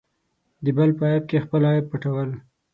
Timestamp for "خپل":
1.45-1.61